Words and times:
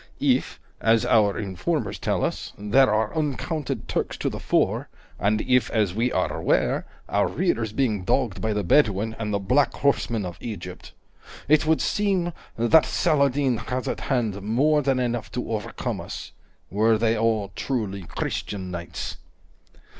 If, 0.19 0.59
as 0.79 1.05
our 1.05 1.37
informers 1.37 1.99
tell 1.99 2.25
us, 2.25 2.53
there 2.57 2.91
are 2.91 3.15
uncounted 3.15 3.87
Turks 3.87 4.17
to 4.17 4.31
the 4.31 4.39
fore, 4.39 4.89
and 5.19 5.41
if, 5.41 5.69
as 5.69 5.93
we 5.93 6.11
are 6.11 6.33
aware, 6.33 6.87
our 7.07 7.27
rear 7.27 7.61
is 7.61 7.71
being 7.71 8.03
dogged 8.03 8.41
by 8.41 8.51
the 8.53 8.63
Bedouin 8.63 9.15
and 9.19 9.31
the 9.31 9.37
black 9.37 9.73
horsemen 9.73 10.25
of 10.25 10.39
Egypt, 10.41 10.93
it 11.47 11.67
would 11.67 11.81
seem 11.81 12.33
that 12.57 12.87
Saladin 12.87 13.57
has 13.57 13.87
at 13.87 13.99
hand 13.99 14.41
more 14.41 14.81
than 14.81 14.97
enough 14.99 15.31
to 15.33 15.51
overcome 15.51 16.01
us, 16.01 16.31
were 16.71 16.97
they 16.97 17.15
all 17.15 17.51
truly 17.55 18.01
Christian 18.01 18.71
knights." 18.71 19.17